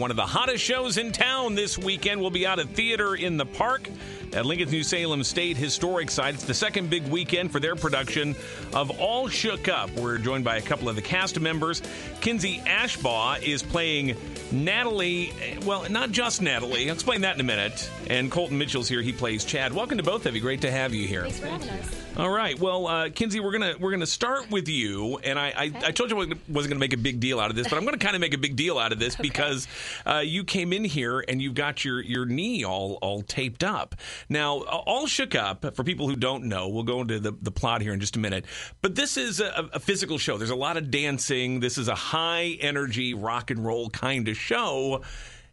[0.00, 3.36] One of the hottest shows in town this weekend will be out at Theater in
[3.36, 3.86] the Park
[4.32, 6.32] at Lincoln's New Salem State Historic Site.
[6.32, 8.34] It's the second big weekend for their production
[8.72, 9.90] of All Shook Up.
[9.90, 11.82] We're joined by a couple of the cast members.
[12.22, 14.16] Kynzie Ashbaugh is playing
[14.50, 15.34] Natalie,
[15.66, 16.88] well, not just Natalie.
[16.88, 17.90] I'll explain that in a minute.
[18.06, 19.02] And Colton Mitchell's here.
[19.02, 19.74] He plays Chad.
[19.74, 20.40] Welcome to both of you.
[20.40, 21.22] Great to have you here.
[21.24, 22.00] Thanks for having us.
[22.16, 22.58] All right.
[22.58, 26.10] Well, uh, Kynzie, we're gonna we're gonna start with you, and I I, I told
[26.10, 28.16] you I wasn't gonna make a big deal out of this, but I'm gonna kind
[28.16, 29.68] of make a big deal out of this because
[30.06, 33.94] uh, you came in here and you've got your your knee all all taped up.
[34.28, 35.74] Now, all shook up.
[35.74, 38.20] For people who don't know, we'll go into the the plot here in just a
[38.20, 38.44] minute.
[38.82, 40.38] But this is a, a physical show.
[40.38, 41.60] There's a lot of dancing.
[41.60, 45.02] This is a high energy rock and roll kind of show.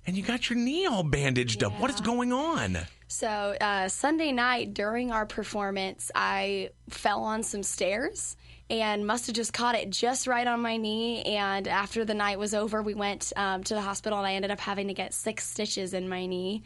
[0.07, 1.73] And you got your knee all bandaged up.
[1.81, 2.77] What is going on?
[3.09, 8.37] So uh, Sunday night during our performance, I fell on some stairs
[8.69, 11.23] and must have just caught it just right on my knee.
[11.23, 14.51] And after the night was over, we went um, to the hospital, and I ended
[14.51, 16.63] up having to get six stitches in my knee.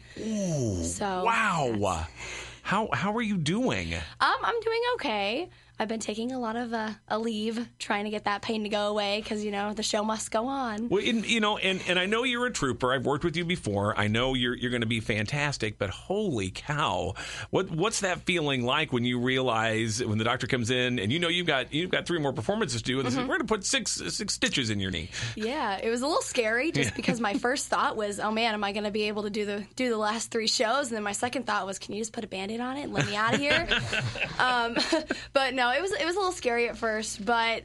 [0.84, 2.06] so Wow.
[2.64, 3.92] How how are you doing?
[3.92, 5.50] um, I'm doing okay.
[5.82, 8.86] I've been taking a lot of uh, Aleve, trying to get that pain to go
[8.86, 10.88] away because you know the show must go on.
[10.88, 12.92] Well, in, you know, and, and I know you're a trooper.
[12.92, 13.98] I've worked with you before.
[13.98, 15.78] I know you're you're going to be fantastic.
[15.78, 17.14] But holy cow,
[17.50, 21.18] what what's that feeling like when you realize when the doctor comes in and you
[21.18, 23.40] know you've got you've got three more performances to do, and they say, we're going
[23.40, 25.10] to put six six stitches in your knee.
[25.34, 28.62] Yeah, it was a little scary just because my first thought was, "Oh man, am
[28.62, 31.02] I going to be able to do the do the last three shows?" And then
[31.02, 33.16] my second thought was, "Can you just put a band-aid on it and let me
[33.16, 33.66] out of here?"
[34.38, 34.76] um,
[35.32, 37.64] but no, it was it was a little scary at first, but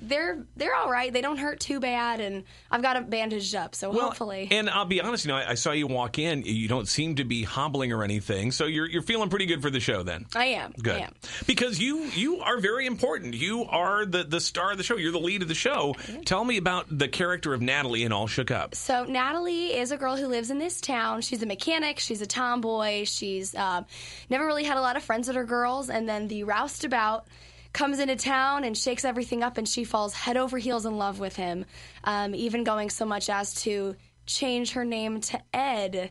[0.00, 1.12] they're they're all right.
[1.12, 4.48] They don't hurt too bad, and I've got them bandaged up, so hopefully.
[4.50, 6.42] And I'll be honest, you know, I, I saw you walk in.
[6.42, 9.70] You don't seem to be hobbling or anything, so you're you're feeling pretty good for
[9.70, 10.26] the show then.
[10.34, 10.72] I am.
[10.72, 10.96] Good.
[10.96, 11.14] I am.
[11.46, 13.34] Because you you are very important.
[13.34, 14.96] You are the the star of the show.
[14.96, 15.94] You're the lead of the show.
[16.24, 18.74] Tell me about the character of Natalie in All Shook Up.
[18.74, 21.20] So Natalie is a girl who lives in this town.
[21.20, 21.98] She's a mechanic.
[21.98, 23.04] She's a tomboy.
[23.04, 23.86] She's um,
[24.30, 25.90] never really had a lot of friends that are girls.
[25.90, 27.26] And then the roustabout
[27.76, 31.20] comes into town and shakes everything up, and she falls head over heels in love
[31.20, 31.66] with him.
[32.04, 33.94] Um, even going so much as to
[34.24, 36.10] change her name to Ed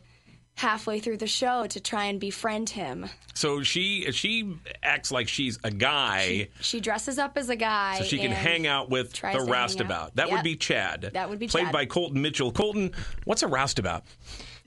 [0.54, 3.06] halfway through the show to try and befriend him.
[3.34, 7.98] So she she acts like she's a guy, She dresses up as a guy.
[7.98, 9.48] so she can hang out with the to hang out.
[9.48, 10.14] roustabout.
[10.14, 11.10] That would be Chad.
[11.14, 11.72] That would be played Chad.
[11.72, 12.52] by Colton Mitchell.
[12.52, 12.92] Colton,
[13.24, 14.04] what's a roustabout?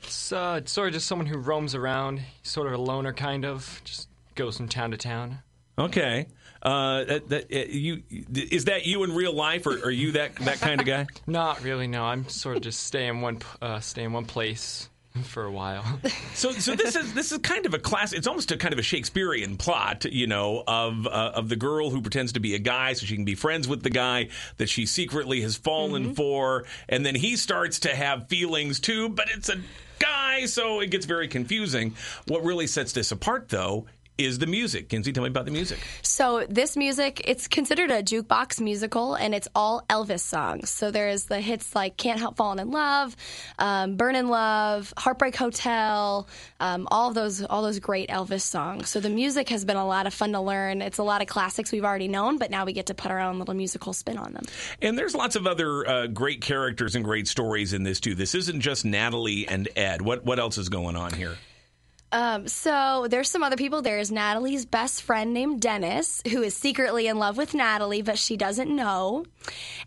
[0.04, 3.82] It's uh, sort of just someone who roams around, sort of a loner, kind of,
[3.84, 5.40] just goes from town to town.
[5.80, 6.28] Okay.
[6.62, 8.04] Uh, that, that, uh, you
[8.34, 11.08] is that you in real life, or are you that that kind of guy?
[11.28, 12.04] Not really, no.
[12.04, 14.90] I'm sort of just stay in one, uh, stay in one place
[15.24, 15.86] for a while.
[16.34, 18.12] So, so this is this is kind of a class.
[18.12, 21.90] It's almost a kind of a Shakespearean plot, you know, of uh, of the girl
[21.90, 24.28] who pretends to be a guy so she can be friends with the guy
[24.58, 29.30] that she secretly has fallen for, and then he starts to have feelings too, but
[29.34, 29.62] it's a
[30.00, 31.94] guy, so it gets very confusing.
[32.28, 33.86] What really sets this apart, though,
[34.20, 34.90] is the music.
[34.90, 35.80] Kynzie, tell me about the music.
[36.02, 40.70] So this music, it's considered a jukebox musical, and it's all Elvis songs.
[40.70, 43.16] So there's the hits like "Can't Help Falling in Love,"
[43.58, 46.28] um, "Burning Love," "Heartbreak Hotel,"
[46.60, 48.90] um, all those, all those great Elvis songs.
[48.90, 50.82] So the music has been a lot of fun to learn.
[50.82, 53.20] It's a lot of classics we've already known, but now we get to put our
[53.22, 54.44] own little musical spin on them.
[54.82, 58.16] And there's lots of other uh, great characters and great stories in this too.
[58.16, 60.02] This isn't just Natalie and Ed.
[60.02, 61.38] What what else is going on here?
[62.12, 63.82] Um, so there's some other people.
[63.82, 68.36] There's Natalie's best friend named Dennis, who is secretly in love with Natalie, but she
[68.36, 69.26] doesn't know.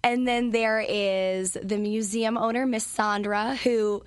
[0.04, 4.04] And then there is the museum owner, Miss Sandra, who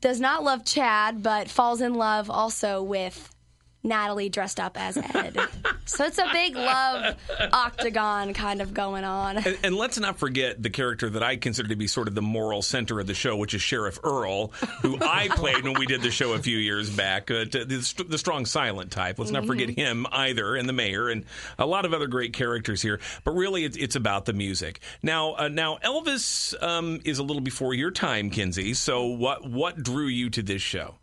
[0.00, 3.34] does not love Chad, but falls in love also with
[3.82, 5.36] Natalie dressed up as Ed.
[5.88, 7.16] so it's a big love
[7.52, 9.38] octagon kind of going on.
[9.38, 12.22] And, and let's not forget the character that I consider to be sort of the
[12.22, 14.48] moral center of the show, which is Sheriff Earl,
[14.82, 17.30] who I played when we did the show a few years back.
[17.30, 19.18] Uh, the, the strong silent type.
[19.18, 21.24] Let's not forget him either, and the mayor, and
[21.58, 23.00] a lot of other great characters here.
[23.24, 24.80] But really, it's, it's about the music.
[25.02, 28.76] Now, uh, now Elvis um, is a little before your time, Kynzie.
[28.76, 30.96] So, what what drew you to this show?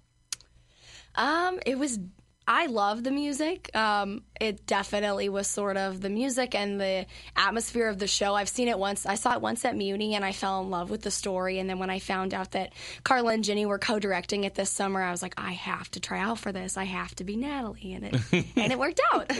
[1.15, 1.99] Um, it was.
[2.47, 3.75] I love the music.
[3.75, 7.05] Um, it definitely was sort of the music and the
[7.35, 8.35] atmosphere of the show.
[8.35, 9.05] I've seen it once.
[9.05, 11.59] I saw it once at Muni, and I fell in love with the story.
[11.59, 12.73] And then when I found out that
[13.03, 16.19] Carla and Jenny were co-directing it this summer, I was like, I have to try
[16.19, 16.77] out for this.
[16.77, 18.15] I have to be Natalie, and it
[18.55, 19.31] and it worked out.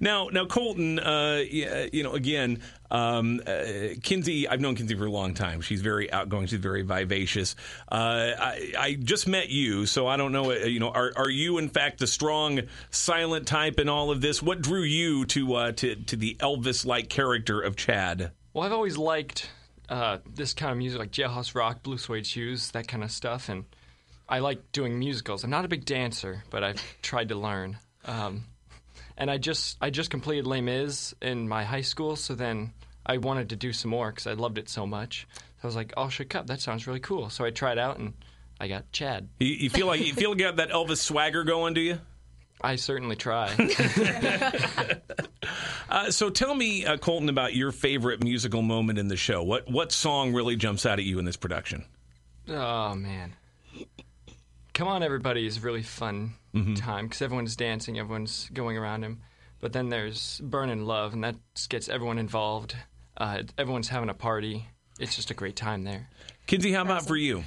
[0.00, 3.50] Now, now Colton, uh, you know, again, um, uh,
[4.00, 4.46] Kynzie.
[4.50, 5.60] I've known Kynzie for a long time.
[5.62, 6.46] She's very outgoing.
[6.46, 7.56] She's very vivacious.
[7.90, 10.50] Uh, I, I just met you, so I don't know.
[10.50, 14.20] uh, You know, are are you in fact the strong, silent type in all of
[14.22, 14.42] this?
[14.42, 18.32] What drew you to uh, to to the Elvis-like character of Chad?
[18.54, 19.50] Well, I've always liked
[19.88, 23.48] uh, this kind of music, like jailhouse rock, blue suede shoes, that kind of stuff.
[23.48, 23.64] And
[24.28, 25.44] I like doing musicals.
[25.44, 27.78] I'm not a big dancer, but I've tried to learn.
[28.04, 28.44] Um,
[29.18, 32.72] and I just I just completed Les Mis in my high school, so then
[33.04, 35.26] I wanted to do some more because I loved it so much.
[35.34, 36.46] So I was like, "Oh, shook up.
[36.46, 38.14] That sounds really cool." So I tried out, and
[38.62, 39.28] I got Chad.
[39.40, 41.98] You, you feel like you feel like you got that Elvis swagger going, do you?
[42.62, 43.54] I certainly try.
[45.88, 49.42] Uh, so tell me, uh, Colton, about your favorite musical moment in the show.
[49.42, 51.84] What what song really jumps out at you in this production?
[52.48, 53.34] oh man,
[54.72, 55.44] come on, everybody!
[55.46, 56.32] is a really fun
[56.76, 59.20] time because everyone's dancing, everyone's going around him.
[59.60, 61.36] But then there's burning Love," and that
[61.68, 62.74] gets everyone involved.
[63.18, 64.66] Uh, everyone's having a party.
[64.98, 66.08] It's just a great time there.
[66.48, 67.44] Kynzie, how about for you?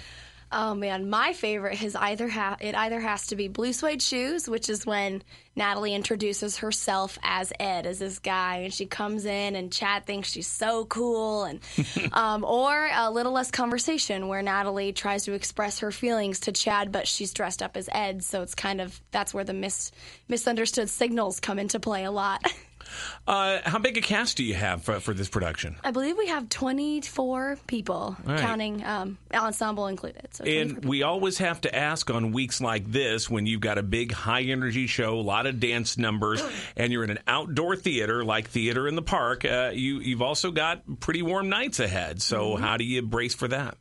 [0.51, 4.47] Oh man, my favorite has either ha- it either has to be Blue Suede Shoes,
[4.47, 5.23] which is when
[5.55, 10.29] Natalie introduces herself as Ed, as this guy, and she comes in and Chad thinks
[10.29, 11.59] she's so cool, and
[12.13, 16.91] um, or a little less conversation where Natalie tries to express her feelings to Chad,
[16.91, 19.91] but she's dressed up as Ed, so it's kind of that's where the mis-
[20.27, 22.43] misunderstood signals come into play a lot.
[23.27, 25.75] Uh, how big a cast do you have for, for this production?
[25.83, 28.39] I believe we have 24 people, right.
[28.39, 30.27] counting um, ensemble included.
[30.31, 33.77] So 24 And we always have to ask on weeks like this when you've got
[33.77, 36.43] a big high energy show, a lot of dance numbers,
[36.77, 39.45] and you're in an outdoor theater like Theater in the Park.
[39.45, 42.21] Uh, you you've also got pretty warm nights ahead.
[42.21, 43.77] So how do you brace for that?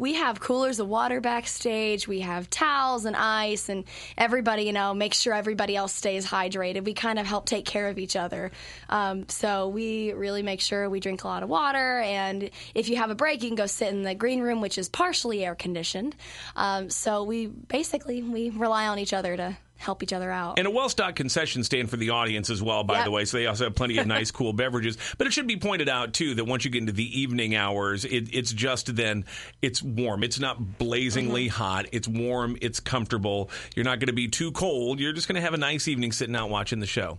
[0.00, 2.08] We have coolers of water backstage.
[2.08, 3.84] We have towels and ice, and
[4.16, 6.84] everybody, you know, make sure everybody else stays hydrated.
[6.84, 8.50] We kind of help take care of each other.
[8.88, 12.00] Um, so we really make sure we drink a lot of water.
[12.00, 14.78] And if you have a break, you can go sit in the green room, which
[14.78, 16.16] is partially air conditioned.
[16.56, 20.58] Um, so we basically we rely on each other to help each other out.
[20.58, 23.04] And a well-stocked concession stand for the audience as well, by Yep.
[23.06, 23.24] the way.
[23.24, 24.98] So they also have plenty of nice, cool beverages.
[25.18, 28.04] But it should be pointed out too that once you get into the evening hours,
[28.04, 29.24] it, it's just then
[29.62, 30.22] it's warm.
[30.22, 31.86] It's not blazingly hot.
[31.92, 32.58] It's warm.
[32.60, 33.50] It's comfortable.
[33.74, 35.00] You're not going to be too cold.
[35.00, 37.16] You're just going to have a nice evening sitting out watching the show.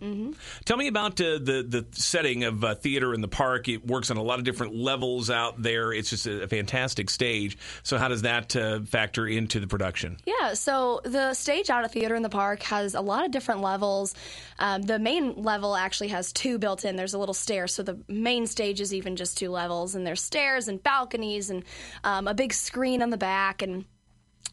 [0.66, 3.68] Tell me about uh, the the setting of uh, theater in the park.
[3.70, 5.92] It works on a lot of different levels out there.
[5.94, 7.58] It's just a, a fantastic stage.
[7.82, 10.18] So how does that uh, factor into the production?
[10.26, 13.62] Yeah, so the stage out of Theater in the Park has a lot of different
[13.62, 14.16] levels.
[14.60, 16.96] Um, the main level actually has two built in.
[16.96, 20.22] There's a little stair, so the main stage is even just two levels, and there's
[20.22, 21.64] stairs and balconies and
[22.04, 23.86] um, a big screen on the back and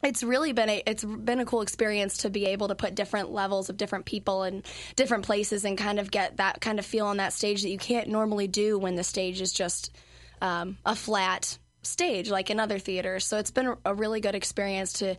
[0.02, 3.32] it's really been a it's been a cool experience to be able to put different
[3.32, 4.62] levels of different people in
[4.96, 7.78] different places and kind of get that kind of feel on that stage that you
[7.78, 9.96] can't normally do when the stage is just
[10.40, 13.26] um, a flat stage like in other theaters.
[13.26, 15.16] So it's been a really good experience to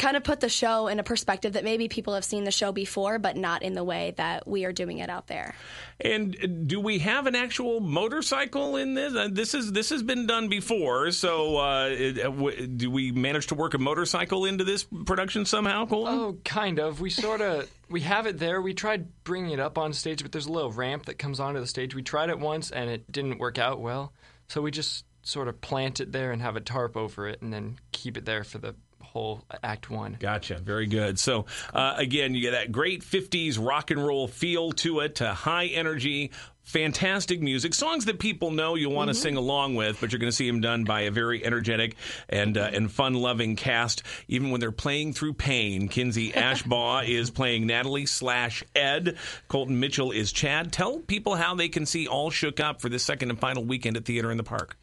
[0.00, 2.72] kind of put the show in a perspective that maybe people have seen the show
[2.72, 5.54] before, but not in the way that we are doing it out there.
[6.00, 9.14] And uh, do we have an actual motorcycle in this?
[9.14, 11.10] Uh, this is this has been done before.
[11.10, 15.44] So uh, it- uh, w- do we manage to work a motorcycle into this production
[15.44, 16.14] somehow, Colton?
[16.18, 17.00] Oh, kind of.
[17.00, 18.62] We sort of we have it there.
[18.62, 21.60] We tried bringing it up on stage, but there's a little ramp that comes onto
[21.60, 21.94] the stage.
[21.94, 24.12] We tried it once and it didn't work out well,
[24.48, 27.52] so we just sort of plant it there and have a tarp over it, and
[27.52, 30.16] then keep it there for the whole Act One.
[30.18, 30.58] Gotcha.
[30.58, 31.18] Very good.
[31.18, 35.34] So, uh, again, you get that great 50s rock and roll feel to it, uh,
[35.34, 36.30] high energy,
[36.62, 40.30] fantastic music, songs that people know you'll want to sing along with, but you're going
[40.30, 41.96] to see them done by a very energetic
[42.28, 44.02] and uh, and fun loving cast.
[44.28, 49.16] Even when they're playing through pain, Kynzie Ashbaugh is playing Natalie slash Ed.
[49.48, 50.72] Colton Mitchell is Chad.
[50.72, 53.96] Tell people how they can see All Shook Up for this second and final weekend
[53.96, 54.76] at Theater in the Park.